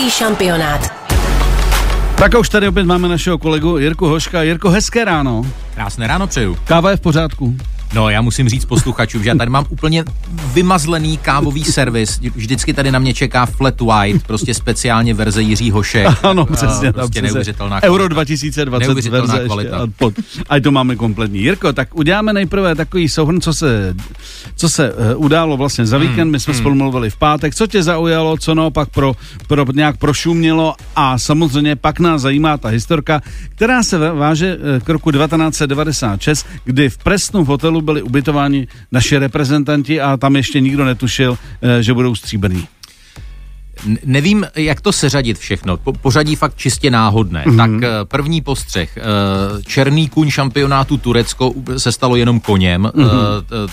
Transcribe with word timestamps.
Český 0.00 0.10
šampionát. 0.10 0.92
Tak 2.14 2.34
a 2.34 2.38
už 2.38 2.48
tady 2.48 2.68
opět 2.68 2.84
máme 2.84 3.08
našeho 3.08 3.38
kolegu 3.38 3.78
Jirku 3.78 4.06
Hoška. 4.06 4.42
Jirko, 4.42 4.70
hezké 4.70 5.04
ráno. 5.04 5.42
Krásné 5.74 6.06
ráno 6.06 6.26
přeju. 6.26 6.58
Káva 6.64 6.90
je 6.90 6.96
v 6.96 7.00
pořádku? 7.00 7.56
No, 7.94 8.10
já 8.10 8.20
musím 8.20 8.48
říct 8.48 8.64
posluchačům, 8.64 9.22
že 9.22 9.28
já 9.28 9.34
tady 9.34 9.50
mám 9.50 9.66
úplně 9.68 10.04
vymazlený 10.52 11.16
kávový 11.16 11.64
servis. 11.64 12.20
Vždycky 12.34 12.74
tady 12.74 12.92
na 12.92 12.98
mě 12.98 13.14
čeká 13.14 13.46
flat 13.46 13.80
white, 13.80 14.26
prostě 14.26 14.54
speciálně 14.54 15.14
verze 15.14 15.42
Jiří 15.42 15.70
Hošek. 15.70 16.06
Ano, 16.30 16.46
přesně. 16.46 16.88
Uh, 16.88 16.92
prostě 16.92 17.22
neuvěřitelná 17.22 17.82
Euro 17.82 18.08
2020 18.08 18.86
neuvěřitelná 18.86 19.34
verze 19.34 19.46
kvalita. 19.46 19.76
Ještě, 19.76 19.92
a, 19.92 19.94
pod, 19.98 20.14
a 20.48 20.60
to 20.60 20.70
máme 20.70 20.96
kompletní. 20.96 21.38
Jirko, 21.38 21.72
tak 21.72 21.96
uděláme 21.96 22.32
nejprve 22.32 22.74
takový 22.74 23.08
souhrn, 23.08 23.40
co 23.40 23.54
se, 23.54 23.94
co 24.56 24.68
se 24.68 24.92
uh, 24.92 25.24
událo 25.24 25.56
vlastně 25.56 25.86
za 25.86 25.98
víkend. 25.98 26.30
My 26.30 26.40
jsme 26.40 26.52
hmm. 26.52 26.62
spolu 26.62 26.74
mluvili 26.74 27.10
v 27.10 27.16
pátek. 27.16 27.54
Co 27.54 27.66
tě 27.66 27.82
zaujalo, 27.82 28.36
co 28.36 28.54
naopak 28.54 28.88
pro, 28.88 29.16
pro 29.46 29.64
nějak 29.72 29.96
prošumělo 29.96 30.74
a 30.96 31.18
samozřejmě 31.18 31.76
pak 31.76 32.00
nás 32.00 32.22
zajímá 32.22 32.58
ta 32.58 32.68
historka, 32.68 33.20
která 33.48 33.82
se 33.82 33.98
váže 33.98 34.58
k 34.84 34.88
roku 34.88 35.10
1996, 35.10 36.46
kdy 36.64 36.90
v 36.90 36.98
Prestonu 36.98 37.44
v 37.44 37.48
hotelu 37.48 37.79
byli 37.82 38.02
ubytováni 38.02 38.66
naši 38.92 39.18
reprezentanti 39.18 40.00
a 40.00 40.16
tam 40.16 40.36
ještě 40.36 40.60
nikdo 40.60 40.84
netušil, 40.84 41.38
eh, 41.62 41.82
že 41.82 41.94
budou 41.94 42.14
stříbrní. 42.14 42.68
Nevím, 44.04 44.46
jak 44.56 44.80
to 44.80 44.92
seřadit 44.92 45.38
všechno. 45.38 45.76
Po, 45.76 45.92
pořadí 45.92 46.36
fakt 46.36 46.56
čistě 46.56 46.90
náhodné. 46.90 47.44
Mm-hmm. 47.46 47.56
Tak 47.56 47.70
eh, 47.82 47.88
první 48.04 48.40
postřeh. 48.40 48.96
Eh, 48.96 49.02
černý 49.62 50.08
kuň 50.08 50.30
šampionátu 50.30 50.96
Turecko 50.96 51.52
se 51.76 51.92
stalo 51.92 52.16
jenom 52.16 52.40
koněm. 52.40 52.82
Mm-hmm. 52.82 53.10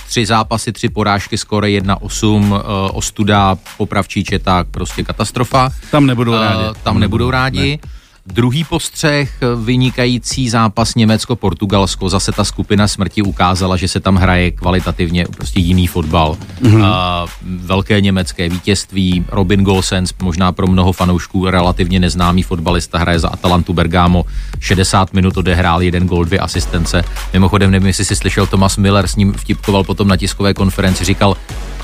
Tři 0.08 0.26
zápasy, 0.26 0.72
tři 0.72 0.90
porážky, 0.90 1.38
skore 1.38 1.68
1-8, 1.68 2.62
ostuda, 2.94 3.58
popravčí 3.78 4.24
četák, 4.24 4.68
prostě 4.72 5.04
katastrofa. 5.04 5.70
Tam 5.92 6.06
nebudou 6.06 6.32
rádi. 6.32 6.64
Tam 6.84 7.00
nebudou 7.00 7.30
rádi. 7.30 7.80
Ne. 7.84 7.97
Druhý 8.34 8.64
postřeh, 8.64 9.32
vynikající 9.64 10.50
zápas 10.50 10.96
Německo-Portugalsko, 10.96 12.10
zase 12.10 12.32
ta 12.32 12.44
skupina 12.44 12.88
smrti 12.88 13.22
ukázala, 13.22 13.78
že 13.78 13.88
se 13.88 14.00
tam 14.00 14.16
hraje 14.16 14.52
kvalitativně 14.52 15.26
prostě 15.36 15.60
jiný 15.60 15.88
fotbal. 15.88 16.38
Mm-hmm. 16.62 16.86
A 16.86 17.26
velké 17.42 18.02
německé 18.02 18.50
vítězství, 18.50 19.26
Robin 19.32 19.64
Gosens, 19.64 20.14
možná 20.22 20.52
pro 20.52 20.68
mnoho 20.68 20.92
fanoušků 20.92 21.50
relativně 21.50 22.00
neznámý 22.00 22.44
fotbalista, 22.44 22.98
hraje 22.98 23.20
za 23.20 23.30
Atalantu 23.30 23.74
Bergamo, 23.74 24.26
60 24.60 25.14
minut 25.14 25.38
odehrál 25.38 25.82
jeden 25.82 26.08
gol, 26.08 26.26
dvě 26.26 26.40
asistence. 26.40 27.04
Mimochodem, 27.34 27.72
nevím, 27.72 27.88
jestli 27.88 28.06
jsi 28.06 28.16
slyšel, 28.16 28.48
Thomas 28.48 28.78
Miller 28.78 29.08
s 29.08 29.16
ním 29.16 29.34
vtipkoval 29.34 29.84
potom 29.84 30.08
na 30.08 30.18
tiskové 30.18 30.54
konferenci, 30.54 31.06
říkal, 31.06 31.36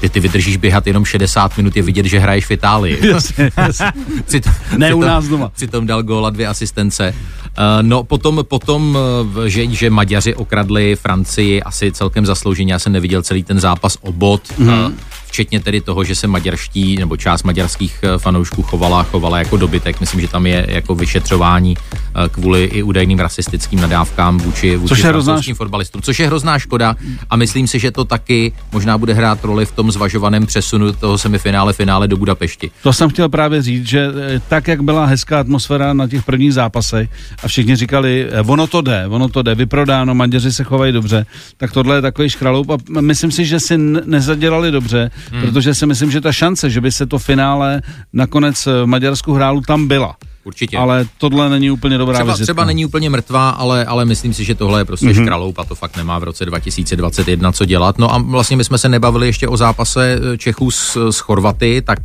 ty, 0.03 0.09
ty 0.09 0.19
vydržíš 0.19 0.58
běhat 0.58 0.88
jenom 0.88 1.05
60 1.05 1.58
minut, 1.58 1.75
je 1.75 1.81
vidět, 1.81 2.05
že 2.05 2.19
hraješ 2.19 2.45
v 2.45 2.52
Itálii. 2.52 3.08
Jasně, 3.08 3.52
jasně. 3.58 3.91
přitom, 4.25 4.53
ne 4.77 4.94
u 4.94 5.02
nás 5.02 5.25
doma. 5.25 5.49
Přitom 5.49 5.88
dal 5.88 6.03
góla 6.03 6.30
dvě 6.34 6.48
asistence. 6.48 7.14
Uh, 7.14 7.64
no 7.81 8.03
potom, 8.03 8.45
potom 8.48 8.98
že, 9.45 9.67
že 9.67 9.89
Maďaři 9.89 10.36
okradli 10.36 10.95
Francii 10.95 11.62
asi 11.62 11.92
celkem 11.92 12.26
zaslouženě, 12.26 12.73
já 12.73 12.80
jsem 12.80 12.94
neviděl 12.94 13.22
celý 13.22 13.44
ten 13.44 13.59
zápas 13.59 13.98
o 14.02 14.12
bod. 14.12 14.42
Mm. 14.58 14.98
Včetně 15.34 15.59
tedy 15.59 15.81
toho, 15.81 16.03
že 16.03 16.16
se 16.16 16.28
maďarští 16.28 16.98
nebo 16.98 17.17
část 17.17 17.44
maďarských 17.44 18.06
fanoušků 18.17 18.62
chovala, 18.62 19.03
chovala 19.03 19.39
jako 19.39 19.58
dobytek. 19.58 20.00
Myslím, 20.00 20.22
že 20.22 20.28
tam 20.28 20.45
je 20.45 20.66
jako 20.70 20.95
vyšetřování 20.95 21.78
kvůli 22.31 22.64
i 22.64 22.84
údajným 22.84 23.20
rasistickým 23.20 23.81
nadávkám 23.81 24.38
vůči, 24.38 24.76
vůči 24.76 25.02
francouzským 25.02 25.56
fotbalistům, 25.56 26.02
což 26.02 26.20
je 26.20 26.28
hrozná 26.28 26.59
škoda 26.59 26.95
a 27.30 27.36
myslím 27.36 27.67
si, 27.67 27.80
že 27.80 27.92
to 27.92 28.06
taky 28.06 28.54
možná 28.72 28.98
bude 28.98 29.14
hrát 29.14 29.44
roli 29.44 29.66
v 29.66 29.72
tom 29.72 29.92
zvažovaném 29.92 30.45
přesunu 30.45 30.94
toho 30.94 31.17
semifinále, 31.17 31.73
finále 31.73 32.08
do 32.08 32.17
Budapešti. 32.17 32.71
To 32.83 32.94
jsem 32.94 33.10
chtěl 33.10 33.30
právě 33.30 33.61
říct, 33.61 33.88
že 33.88 34.08
tak, 34.48 34.67
jak 34.67 34.83
byla 34.83 35.05
hezká 35.05 35.39
atmosféra 35.39 35.94
na 35.94 36.08
těch 36.08 36.23
prvních 36.23 36.54
zápasech 36.54 37.10
a 37.44 37.48
všichni 37.48 37.76
říkali, 37.76 38.27
ono 38.45 38.67
to 38.67 38.82
jde, 38.82 39.08
ono 39.08 39.30
to 39.30 39.42
jde, 39.42 39.55
vyprodáno, 39.55 40.15
Maďaři 40.15 40.54
se 40.54 40.64
chovají 40.64 40.94
dobře, 40.94 41.26
tak 41.58 41.71
tohle 41.71 41.95
je 41.95 42.02
takový 42.02 42.30
škraloup 42.30 42.70
a 42.70 42.77
myslím 43.02 43.32
si, 43.32 43.45
že 43.45 43.60
si 43.60 43.77
nezadělali 44.05 44.71
dobře, 44.71 45.11
Hmm. 45.32 45.42
Protože 45.42 45.73
si 45.73 45.86
myslím, 45.86 46.11
že 46.11 46.22
ta 46.22 46.32
šance, 46.32 46.70
že 46.70 46.82
by 46.82 46.92
se 46.92 47.06
to 47.06 47.20
finále 47.20 47.82
nakonec 48.14 48.66
v 48.66 48.86
Maďarsku 48.86 49.34
hrálo, 49.34 49.61
tam 49.67 49.88
byla. 49.88 50.16
Určitě. 50.44 50.78
Ale 50.78 51.06
tohle 51.17 51.50
není 51.50 51.72
úplně 51.72 51.98
dobrá 51.98 52.14
třeba, 52.14 52.34
vizitka. 52.34 52.45
třeba 52.45 52.66
není 52.66 52.86
úplně 52.86 53.10
mrtvá, 53.10 53.50
ale, 53.50 53.86
ale 53.86 54.06
myslím 54.06 54.33
si, 54.33 54.44
že 54.44 54.56
tohle 54.56 54.82
je 54.82 54.86
prostě 54.86 55.08
mm-hmm. 55.08 55.23
škraloup 55.23 55.60
a 55.60 55.64
to 55.64 55.76
fakt 55.76 55.98
nemá 55.98 56.20
v 56.20 56.23
roce 56.23 56.45
2021 56.45 57.52
co 57.52 57.66
dělat. 57.66 57.98
No 57.98 58.14
a 58.14 58.17
vlastně 58.17 58.58
my 58.58 58.64
jsme 58.64 58.78
se 58.78 58.89
nebavili 58.89 59.28
ještě 59.28 59.48
o 59.48 59.58
zápase 59.58 60.20
Čechů 60.38 60.72
s, 60.72 61.10
s 61.10 61.20
Chorvaty, 61.20 61.82
tak 61.86 62.00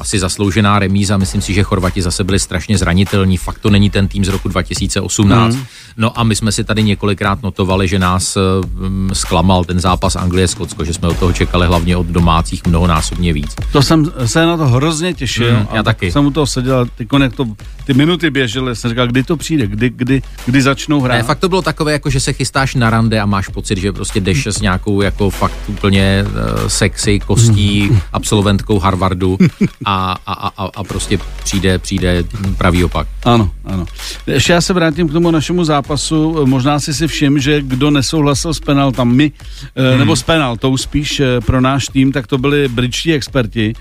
asi 0.00 0.18
zasloužená 0.18 0.78
remíza. 0.78 1.16
Myslím 1.16 1.42
si, 1.42 1.54
že 1.54 1.62
Chorvati 1.62 2.02
zase 2.02 2.24
byli 2.24 2.38
strašně 2.38 2.78
zranitelní. 2.78 3.36
Fakt 3.36 3.58
to 3.58 3.70
není 3.70 3.90
ten 3.90 4.08
tým 4.08 4.24
z 4.24 4.28
roku 4.28 4.48
2018. 4.48 5.54
Mm. 5.54 5.64
No 5.96 6.18
a 6.18 6.22
my 6.22 6.36
jsme 6.36 6.52
si 6.52 6.64
tady 6.64 6.82
několikrát 6.82 7.42
notovali, 7.42 7.88
že 7.88 7.98
nás 7.98 8.36
um, 8.36 9.10
zklamal 9.12 9.64
ten 9.64 9.80
zápas 9.80 10.16
Anglie-Skotsko, 10.16 10.84
že 10.84 10.94
jsme 10.94 11.08
od 11.08 11.18
toho 11.18 11.32
čekali 11.32 11.66
hlavně 11.66 11.96
od 11.96 12.06
domácích 12.06 12.66
mnohonásobně 12.66 13.32
víc. 13.32 13.54
To 13.72 13.82
jsem 13.82 14.12
se 14.26 14.46
na 14.46 14.56
to 14.56 14.66
hrozně 14.66 15.14
těšil. 15.14 15.56
Mm, 15.56 15.66
já 15.72 15.82
taky. 15.82 16.12
Jsem 16.12 16.26
u 16.26 16.30
toho 16.30 16.46
seděl, 16.46 16.86
ty, 16.86 17.06
jak 17.20 17.34
to, 17.34 17.46
ty 17.84 17.94
minuty 17.94 18.30
běžely, 18.30 18.76
jsem 18.76 18.90
říkal, 18.90 19.06
kdy 19.06 19.22
to 19.22 19.36
přijde, 19.36 19.66
kdy, 19.66 19.90
kdy, 19.90 20.22
kdy 20.46 20.62
začnou 20.62 21.00
hrát. 21.00 21.16
Ne, 21.16 21.22
fakt 21.22 21.38
to 21.38 21.48
bylo 21.48 21.62
takové, 21.62 21.92
jako 21.92 22.10
že 22.10 22.20
se 22.20 22.32
chystáš 22.32 22.74
na 22.74 22.90
rande 22.90 23.20
a 23.20 23.26
máš 23.26 23.48
pocit, 23.48 23.78
že 23.78 23.92
prostě 23.92 24.20
jdeš 24.20 24.46
s 24.46 24.60
nějakou 24.60 25.02
jako 25.02 25.30
fakt 25.30 25.58
úplně 25.68 26.24
uh, 26.26 26.68
sexy 26.68 27.20
kostí 27.20 27.90
absolventkou 28.12 28.78
Harvardu 28.78 29.38
a, 29.88 30.16
a, 30.26 30.32
a, 30.32 30.68
a 30.76 30.84
prostě 30.84 31.18
přijde, 31.44 31.78
přijde 31.78 32.24
pravý 32.58 32.84
opak. 32.84 33.08
Ano, 33.24 33.50
ano. 33.64 33.86
Ještě 34.26 34.52
já 34.52 34.60
se 34.60 34.72
vrátím 34.72 35.08
k 35.08 35.12
tomu 35.12 35.30
našemu 35.30 35.64
zápasu. 35.64 36.46
Možná 36.46 36.80
si 36.80 36.94
si 36.94 37.06
všim, 37.06 37.38
že 37.38 37.62
kdo 37.62 37.90
nesouhlasil 37.90 38.54
s 38.54 38.60
penaltami, 38.60 39.32
hmm. 39.76 39.98
nebo 39.98 40.16
s 40.16 40.22
penaltou 40.22 40.76
spíš 40.76 41.22
pro 41.46 41.60
náš 41.60 41.88
tým, 41.88 42.12
tak 42.12 42.26
to 42.26 42.38
byli 42.38 42.68
britští 42.68 43.12
experti. 43.12 43.72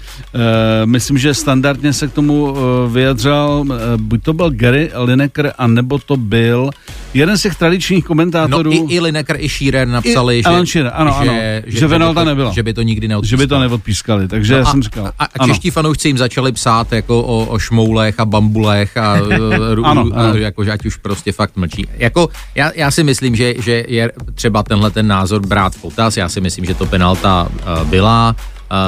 Myslím, 0.85 1.17
že 1.17 1.33
standardně 1.33 1.93
se 1.93 2.07
k 2.07 2.13
tomu 2.13 2.55
vyjadřal, 2.91 3.65
buď 3.97 4.23
to 4.23 4.33
byl 4.33 4.51
Gary 4.51 4.91
Lineker, 4.95 5.53
anebo 5.57 5.99
to 5.99 6.17
byl 6.17 6.69
jeden 7.15 7.37
z 7.37 7.41
těch 7.41 7.55
tradičních 7.55 8.05
komentátorů. 8.05 8.71
No, 8.73 8.91
i, 8.91 8.95
i 8.95 8.99
Lineker, 8.99 9.35
i 9.39 9.49
Shearer 9.49 9.87
napsali, 9.87 10.39
I, 10.39 10.43
že, 10.43 10.49
Alan 10.49 10.65
Shearer, 10.65 10.91
ano, 10.95 11.11
že, 11.11 11.29
ano, 11.29 11.39
že, 11.65 11.79
že 11.79 11.87
penalta 11.87 12.23
nebyla. 12.23 12.51
Že 12.51 12.63
by 12.63 12.73
to 12.73 12.81
nikdy 12.81 13.07
neodpískali. 13.07 13.29
Že 13.29 13.37
by 13.37 13.47
to 13.47 13.59
neodpískali, 13.59 14.27
takže 14.27 14.59
no 14.59 14.65
jsem 14.65 14.83
říkal. 14.83 15.11
A, 15.19 15.25
a 15.39 15.45
čeští 15.47 15.69
fanoušci 15.71 16.07
jim 16.07 16.17
začali 16.17 16.51
psát 16.51 16.93
jako 16.93 17.21
o, 17.21 17.45
o 17.45 17.59
šmoulech 17.59 18.19
a 18.19 18.25
bambulech 18.25 18.97
a, 18.97 19.13
ano, 19.83 20.05
ano. 20.13 20.35
jako, 20.35 20.63
že 20.65 20.71
ať 20.71 20.85
už 20.85 20.95
prostě 20.95 21.31
fakt 21.31 21.55
mlčí. 21.55 21.87
Jako, 21.97 22.29
já, 22.55 22.71
já 22.75 22.91
si 22.91 23.03
myslím, 23.03 23.35
že, 23.35 23.53
že 23.59 23.83
je 23.87 24.11
třeba 24.35 24.63
tenhle 24.63 24.91
ten 24.91 25.07
názor 25.07 25.47
brát 25.47 25.75
v 25.75 25.81
potaz. 25.81 26.17
Já 26.17 26.29
si 26.29 26.41
myslím, 26.41 26.65
že 26.65 26.73
to 26.73 26.85
penalta 26.85 27.47
uh, 27.81 27.89
byla. 27.89 28.35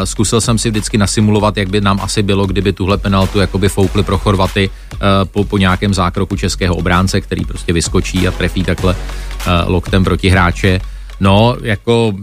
Zkusil 0.04 0.42
jsem 0.42 0.58
si 0.58 0.70
vždycky 0.70 0.98
nasimulovat, 0.98 1.58
jak 1.58 1.70
by 1.70 1.82
nám 1.82 2.00
asi 2.02 2.24
bylo, 2.24 2.46
kdyby 2.46 2.74
tuhle 2.74 2.98
penaltu 2.98 3.40
jakoby 3.40 3.70
foukli 3.70 4.04
pro 4.04 4.18
Chorvaty 4.18 4.70
uh, 4.94 5.00
po, 5.32 5.44
po 5.44 5.58
nějakém 5.58 5.94
zákroku 5.94 6.36
českého 6.36 6.76
obránce, 6.76 7.22
který 7.22 7.46
prostě 7.46 7.74
vyskočí 7.74 8.28
a 8.28 8.32
trefí 8.32 8.64
takhle 8.64 8.96
uh, 8.96 9.52
loktem 9.66 10.04
proti 10.04 10.30
hráče. 10.30 10.82
No, 11.20 11.58
jako 11.62 12.14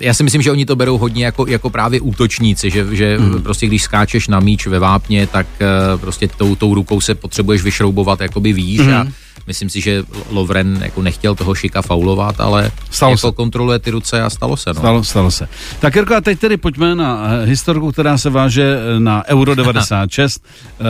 já 0.00 0.14
si 0.14 0.22
myslím, 0.22 0.42
že 0.42 0.50
oni 0.50 0.66
to 0.66 0.76
berou 0.76 0.98
hodně 0.98 1.24
jako, 1.24 1.46
jako 1.46 1.70
právě 1.70 2.00
útočníci, 2.00 2.70
že, 2.70 2.86
že 2.96 3.18
mm. 3.18 3.42
prostě 3.42 3.66
když 3.66 3.82
skáčeš 3.82 4.28
na 4.28 4.40
míč 4.40 4.66
ve 4.66 4.78
vápně, 4.78 5.26
tak 5.26 5.46
uh, 5.60 6.00
prostě 6.00 6.28
tou, 6.28 6.54
tou 6.54 6.74
rukou 6.74 7.00
se 7.00 7.14
potřebuješ 7.14 7.62
vyšroubovat 7.62 8.20
jakoby 8.20 8.52
výš 8.52 8.80
mm. 8.80 8.94
a 8.94 9.06
myslím 9.50 9.70
si, 9.70 9.80
že 9.80 10.02
Lovren 10.30 10.78
jako 10.82 11.02
nechtěl 11.02 11.34
toho 11.34 11.54
šika 11.54 11.82
faulovat, 11.82 12.40
ale 12.40 12.70
stalo 12.90 13.12
jako 13.12 13.30
se. 13.30 13.36
kontroluje 13.36 13.78
ty 13.78 13.90
ruce 13.90 14.22
a 14.22 14.30
stalo 14.30 14.56
se. 14.56 14.70
No. 14.70 14.74
Stalo, 14.80 15.04
stalo 15.04 15.30
se. 15.30 15.48
Tak 15.80 15.94
Jirko, 15.96 16.14
a 16.14 16.20
teď 16.20 16.38
tedy 16.38 16.56
pojďme 16.56 16.94
na 16.94 17.28
historku, 17.44 17.92
která 17.92 18.18
se 18.18 18.30
váže 18.30 18.76
na 18.98 19.24
Euro 19.28 19.54
96. 19.58 20.38
uh, 20.80 20.86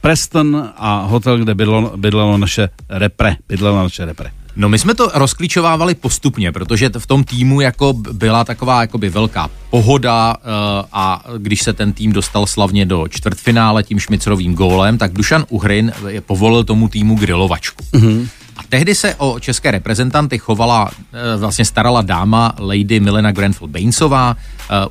Preston 0.00 0.68
a 0.76 1.02
hotel, 1.04 1.38
kde 1.38 1.54
bydlo, 1.54 1.92
bydlelo 1.96 2.38
naše 2.38 2.68
repre. 2.88 3.36
Bydlelo 3.48 3.76
naše 3.82 4.04
repre. 4.04 4.30
No 4.56 4.68
my 4.68 4.78
jsme 4.78 4.94
to 4.94 5.10
rozklíčovávali 5.14 5.94
postupně, 5.94 6.52
protože 6.52 6.90
v 6.98 7.06
tom 7.06 7.24
týmu 7.24 7.60
jako 7.60 7.92
byla 7.92 8.44
taková 8.44 8.80
jakoby 8.80 9.10
velká 9.10 9.50
pohoda 9.70 10.36
uh, 10.36 10.42
a 10.92 11.24
když 11.38 11.62
se 11.62 11.72
ten 11.72 11.92
tým 11.92 12.12
dostal 12.12 12.46
slavně 12.46 12.86
do 12.86 13.08
čtvrtfinále 13.08 13.82
tím 13.82 13.98
šmicrovým 13.98 14.54
gólem, 14.54 14.98
tak 14.98 15.12
Dušan 15.12 15.44
Uhrin 15.48 15.92
povolil 16.20 16.64
tomu 16.64 16.88
týmu 16.88 17.14
grilovačku. 17.14 17.84
Mm-hmm. 17.92 18.28
A 18.56 18.60
tehdy 18.68 18.94
se 18.94 19.14
o 19.14 19.40
české 19.40 19.70
reprezentanty 19.70 20.38
chovala, 20.38 20.90
vlastně 21.36 21.64
starala 21.64 22.02
dáma 22.02 22.54
Lady 22.58 23.00
Milena 23.00 23.32
Grenfell 23.32 23.68
Bainesová, 23.68 24.36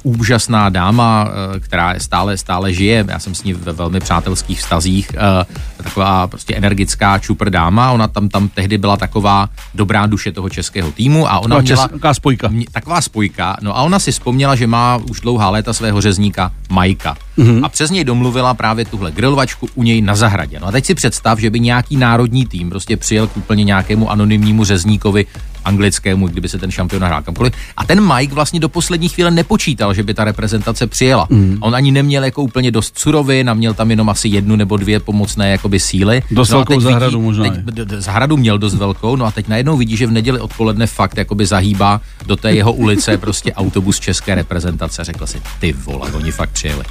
uh, 0.04 0.14
úžasná 0.20 0.70
dáma, 0.70 1.24
uh, 1.24 1.60
která 1.60 1.94
je 1.94 2.00
stále, 2.00 2.38
stále 2.38 2.74
žije. 2.74 3.06
Já 3.08 3.20
jsem 3.20 3.36
s 3.36 3.44
ní 3.44 3.54
ve 3.54 3.74
velmi 3.74 4.00
přátelských 4.00 4.60
vztazích. 4.60 5.12
Uh, 5.14 5.84
taková 5.84 6.28
prostě 6.28 6.56
energická 6.56 7.20
čupr 7.20 7.50
dáma. 7.50 7.92
Ona 7.92 8.08
tam, 8.08 8.30
tam 8.30 8.50
tehdy 8.50 8.78
byla 8.78 8.98
taková 8.98 9.50
dobrá 9.76 10.06
duše 10.06 10.32
toho 10.32 10.50
českého 10.50 10.92
týmu 10.92 11.28
a 11.32 11.40
ona 11.40 11.42
Taková 11.56 11.62
měla... 11.62 11.86
čes- 11.88 11.92
taková 11.92 12.14
spojka. 12.14 12.48
Mě- 12.48 12.66
Taková 12.72 13.02
spojka. 13.02 13.58
No 13.62 13.78
a 13.78 13.82
ona 13.82 14.00
si 14.00 14.12
vzpomněla, 14.12 14.56
že 14.56 14.68
má 14.68 14.98
už 15.10 15.20
dlouhá 15.22 15.50
léta 15.50 15.74
svého 15.74 16.02
řezníka 16.02 16.52
Majka. 16.70 17.18
Mhm. 17.38 17.66
A 17.66 17.70
přes 17.70 17.92
něj 17.92 18.04
domluvila 18.04 18.54
právě 18.54 18.86
tuhle 18.86 19.12
grilovačku 19.12 19.68
u 19.76 19.84
něj 19.84 20.02
na 20.02 20.16
zahradě. 20.16 20.60
No 20.60 20.68
a 20.68 20.72
teď 20.72 20.86
si 20.86 20.96
představ, 20.96 21.40
že 21.40 21.50
by 21.50 21.60
nějaký 21.60 21.98
národní 21.98 22.46
tým 22.46 22.70
prostě 22.70 22.98
přijel 22.98 23.28
k 23.28 23.38
úplně 23.38 23.64
nějakému 23.64 24.12
anonymnímu 24.12 24.64
řezníkovi 24.66 25.26
anglickému, 25.68 26.28
kdyby 26.28 26.50
se 26.50 26.58
ten 26.58 26.72
šampion 26.72 27.04
hrál 27.04 27.22
kamkoliv. 27.22 27.54
A 27.78 27.86
ten 27.86 28.14
Mike 28.14 28.36
vlastně 28.36 28.60
do 28.60 28.70
poslední 28.70 29.10
chvíle 29.10 29.32
nepočítal, 29.32 29.94
že 29.94 30.04
by 30.04 30.14
ta 30.14 30.24
reprezentace 30.24 30.88
přijela. 30.88 31.28
Mm. 31.30 31.58
On 31.60 31.76
ani 31.76 31.92
neměl 31.92 32.24
jako 32.24 32.44
úplně 32.44 32.72
dost 32.72 33.00
surovin 33.00 33.50
a 33.50 33.54
měl 33.54 33.74
tam 33.74 33.92
jenom 33.92 34.10
asi 34.10 34.28
jednu 34.28 34.56
nebo 34.56 34.78
dvě 34.78 35.00
pomocné 35.00 35.52
jakoby 35.52 35.80
síly. 35.80 36.24
Dost 36.32 36.50
no 36.50 36.58
velkou 36.58 36.74
teď 36.74 36.82
zahradu 36.82 37.22
možná 37.22 37.44
Teď, 37.44 37.90
zahradu 37.98 38.38
měl 38.38 38.58
dost 38.58 38.74
velkou, 38.74 39.16
no 39.16 39.26
a 39.26 39.32
teď 39.32 39.48
najednou 39.48 39.78
vidí, 39.78 39.98
že 39.98 40.08
v 40.08 40.12
neděli 40.12 40.40
odpoledne 40.40 40.88
fakt 40.88 41.18
jakoby 41.18 41.46
zahýbá 41.46 42.02
do 42.26 42.36
té 42.36 42.54
jeho 42.54 42.74
ulice 42.74 43.18
prostě 43.18 43.54
autobus 43.54 44.00
české 44.00 44.36
reprezentace. 44.36 45.04
Řekl 45.04 45.28
si, 45.28 45.42
ty 45.60 45.74
vole, 45.74 46.12
oni 46.12 46.32
fakt 46.32 46.50
přijeli. 46.50 46.84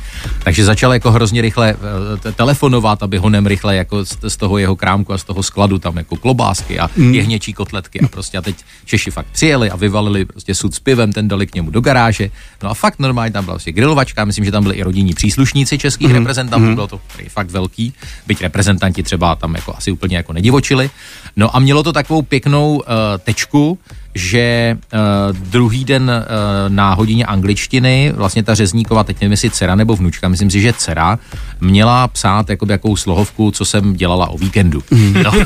Takže 0.45 0.65
začal 0.65 0.93
jako 0.93 1.11
hrozně 1.11 1.43
rychle 1.43 1.71
eh, 1.71 2.17
te- 2.17 2.33
telefonovat, 2.33 3.03
aby 3.03 3.19
honem 3.19 3.47
rychle 3.47 3.77
jako 3.77 4.05
z, 4.05 4.17
z 4.29 4.37
toho 4.37 4.59
jeho 4.59 4.77
krámku 4.77 5.13
a 5.13 5.19
z 5.19 5.25
toho 5.25 5.43
skladu 5.43 5.79
tam 5.79 5.97
jako 5.97 6.17
klobásky 6.17 6.79
a 6.79 6.91
mm. 6.97 7.15
jehněčí 7.15 7.53
kotletky 7.53 8.01
a 8.01 8.09
prostě 8.09 8.39
a 8.39 8.43
teď 8.43 8.57
Češi 8.85 9.11
fakt 9.11 9.27
přijeli 9.33 9.71
a 9.71 9.77
vyvalili 9.77 10.25
prostě 10.25 10.55
sud 10.55 10.75
s 10.75 10.81
pivem, 10.81 11.13
ten 11.13 11.29
dali 11.29 11.47
k 11.47 11.55
němu 11.55 11.71
do 11.71 11.81
garáže. 11.81 12.31
No 12.63 12.71
a 12.71 12.75
fakt 12.75 12.99
normálně 12.99 13.33
tam 13.33 13.45
byla 13.45 13.55
prostě 13.55 13.73
grilovačka, 13.73 14.25
myslím, 14.25 14.45
že 14.45 14.53
tam 14.53 14.63
byli 14.63 14.77
i 14.77 14.83
rodinní 14.83 15.15
příslušníci 15.15 15.79
českých 15.79 16.09
mm. 16.09 16.15
reprezentantů, 16.15 16.75
bylo 16.75 16.87
to 16.87 17.01
fakt 17.29 17.51
velký, 17.51 17.93
byť 18.27 18.43
reprezentanti 18.43 19.03
třeba 19.03 19.37
tam 19.37 19.55
jako 19.55 19.77
asi 19.77 19.91
úplně 19.91 20.17
jako 20.17 20.33
nedivočili. 20.33 20.91
No 21.37 21.57
a 21.57 21.59
mělo 21.59 21.83
to 21.83 21.93
takovou 21.93 22.23
pěknou 22.23 22.77
uh, 22.77 22.83
tečku, 23.19 23.79
že 24.17 24.79
uh, 24.93 25.37
druhý 25.37 25.85
den 25.85 26.03
uh, 26.03 26.73
na 26.73 26.95
hodině 26.95 27.27
angličtiny, 27.27 28.13
vlastně 28.17 28.43
ta 28.43 28.55
řezníková, 28.55 29.05
teď 29.05 29.21
nevím, 29.21 29.31
jestli 29.31 29.51
dcera 29.51 29.75
nebo 29.75 29.97
vnučka, 29.97 30.29
myslím 30.29 30.51
si, 30.51 30.61
že 30.61 30.73
dcera, 30.73 31.19
měla 31.61 32.09
psát 32.09 32.51
jakoby 32.51 32.73
jakou 32.73 32.97
slohovku, 32.97 33.51
co 33.51 33.65
jsem 33.65 33.95
dělala 33.95 34.29
o 34.29 34.39
víkendu. 34.39 34.83
No. 35.25 35.33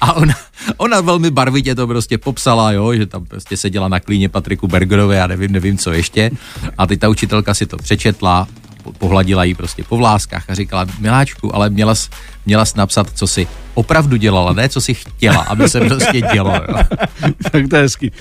a 0.00 0.12
ona, 0.12 0.34
ona 0.76 1.00
velmi 1.00 1.30
barvitě 1.30 1.74
to 1.74 1.86
prostě 1.86 2.18
popsala, 2.18 2.72
jo, 2.72 2.94
že 2.94 3.06
tam 3.06 3.24
prostě 3.24 3.56
seděla 3.56 3.88
na 3.88 4.00
klíně 4.00 4.28
Patriku 4.28 4.68
Bergerové 4.68 5.22
a 5.22 5.26
nevím, 5.26 5.52
nevím 5.52 5.78
co 5.78 5.92
ještě. 5.92 6.30
A 6.78 6.86
teď 6.86 7.00
ta 7.00 7.08
učitelka 7.08 7.54
si 7.54 7.66
to 7.66 7.76
přečetla, 7.76 8.48
pohladila 8.98 9.44
jí 9.44 9.54
prostě 9.54 9.84
po 9.84 9.96
vláskách 9.96 10.44
a 10.50 10.54
říkala, 10.54 10.86
miláčku, 10.98 11.54
ale 11.54 11.70
měla 11.70 11.94
jsi, 11.94 12.08
měla 12.46 12.64
jsi 12.64 12.78
napsat, 12.78 13.10
co 13.14 13.26
si 13.26 13.46
opravdu 13.74 14.16
dělala, 14.16 14.52
ne 14.52 14.68
co 14.68 14.80
si 14.80 14.94
chtěla, 14.94 15.40
aby 15.40 15.68
se 15.68 15.80
prostě 15.80 16.20
dělo. 16.32 16.54
Jo. 16.68 16.74
tak 17.52 17.68
to 17.70 17.76
je 17.76 17.82
hezký. 17.82 18.12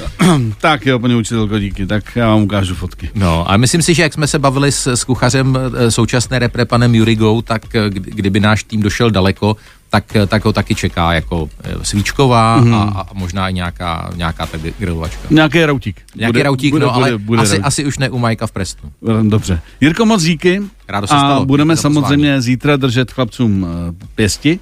tak 0.60 0.86
jo, 0.86 0.98
paní 0.98 1.14
učitelko, 1.14 1.58
díky. 1.58 1.86
Tak 1.86 2.16
já 2.16 2.28
vám 2.28 2.42
ukážu 2.42 2.74
fotky. 2.74 3.10
No 3.14 3.50
a 3.50 3.56
myslím 3.56 3.82
si, 3.82 3.94
že 3.94 4.02
jak 4.02 4.12
jsme 4.12 4.26
se 4.26 4.38
bavili 4.38 4.72
s, 4.72 4.86
s 4.86 5.04
kuchařem 5.04 5.58
eh, 5.76 5.90
současné 5.90 6.38
repre 6.38 6.64
panem 6.64 6.94
Jurigou, 6.94 7.42
tak 7.42 7.74
eh, 7.74 7.90
kdy- 7.90 8.10
kdyby 8.10 8.40
náš 8.40 8.64
tým 8.64 8.82
došel 8.82 9.10
daleko, 9.10 9.56
tak, 9.90 10.16
eh, 10.16 10.26
tak 10.26 10.44
ho 10.44 10.52
taky 10.52 10.74
čeká 10.74 11.12
jako 11.12 11.48
eh, 11.62 11.74
svíčková 11.82 12.56
mm. 12.60 12.74
a, 12.74 12.82
a 12.82 13.14
možná 13.14 13.48
i 13.48 13.52
nějaká, 13.52 14.10
nějaká 14.14 14.46
tak 14.46 14.60
grilovačka. 14.78 15.22
Nějaký 15.30 15.64
rautík. 15.64 16.02
Nějaký 16.16 16.32
Bude- 16.32 16.42
rautík, 16.42 16.70
bude, 16.74 16.86
no, 16.86 16.94
ale 16.94 17.10
bude, 17.10 17.18
bude 17.18 17.42
asi, 17.42 17.50
rautík. 17.50 17.66
asi 17.66 17.84
už 17.84 17.98
ne 17.98 18.10
u 18.10 18.18
Majka 18.18 18.46
v 18.46 18.52
Prestnu. 18.52 18.92
Dobře. 19.28 19.60
Jirko, 19.80 20.06
moc 20.06 20.22
díky. 20.22 20.62
Rádo 20.88 21.06
se 21.06 21.14
a 21.14 21.18
stalo. 21.18 21.46
budeme 21.46 21.74
pozvání. 21.74 21.94
samozřejmě 21.94 22.40
zítra 22.40 22.76
držet 22.76 23.12
chlapcům 23.12 23.66
eh, 23.66 24.06
pěsti, 24.14 24.60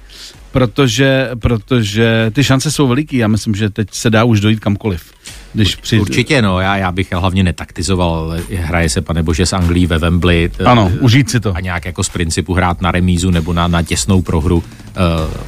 protože, 0.51 1.29
protože 1.39 2.31
ty 2.33 2.43
šance 2.43 2.71
jsou 2.71 2.87
veliký. 2.87 3.17
Já 3.17 3.27
myslím, 3.27 3.55
že 3.55 3.69
teď 3.69 3.87
se 3.91 4.09
dá 4.09 4.23
už 4.23 4.39
dojít 4.39 4.59
kamkoliv. 4.59 5.11
Když 5.53 5.75
při... 5.75 5.99
Určitě, 5.99 6.41
no, 6.41 6.59
já, 6.59 6.77
já 6.77 6.91
bych 6.91 7.11
hlavně 7.11 7.43
netaktizoval, 7.43 8.33
hraje 8.55 8.89
se, 8.89 9.01
pane 9.01 9.23
bože, 9.23 9.45
s 9.45 9.53
Anglií 9.53 9.85
ve 9.85 9.97
Wembley. 9.97 10.49
t- 10.49 10.63
Ano, 10.63 10.91
užít 10.99 11.29
si 11.29 11.39
to. 11.39 11.55
A 11.55 11.59
nějak 11.59 11.85
jako 11.85 12.03
z 12.03 12.09
principu 12.09 12.53
hrát 12.53 12.81
na 12.81 12.91
remízu 12.91 13.31
nebo 13.31 13.53
na, 13.53 13.67
na 13.67 13.83
těsnou 13.83 14.21
prohru. 14.21 14.57
Uh, 14.57 14.63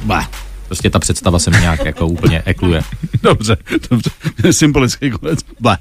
bleh, 0.06 0.28
prostě 0.66 0.90
ta 0.90 0.98
představa 0.98 1.38
se 1.38 1.50
mi 1.50 1.56
nějak 1.60 1.84
jako 1.84 2.06
úplně 2.06 2.42
ekluje. 2.46 2.82
Dobře, 3.22 3.56
dobře. 3.90 4.10
Symbolický 4.52 5.10
konec. 5.10 5.38
Ble. 5.60 5.78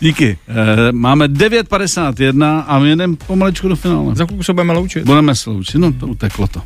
Díky. 0.00 0.38
Eh, 0.48 0.92
máme 0.92 1.28
9.51 1.28 2.64
a 2.66 2.78
my 2.78 2.88
jedeme 2.88 3.16
pomalečku 3.26 3.68
do 3.68 3.76
finále. 3.76 4.14
Za 4.14 4.26
chvilku 4.26 4.42
se 4.42 4.52
budeme 4.52 4.72
loučit. 4.72 5.04
Budeme 5.04 5.34
se 5.34 5.50
loučit. 5.50 5.78
No, 5.78 5.92
to 5.92 6.06
uteklo 6.06 6.46
to. 6.46 6.62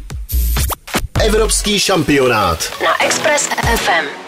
Evropský 1.27 1.81
šampionát. 1.81 2.73
na 2.85 3.05
Express 3.05 3.49
FM. 3.77 4.26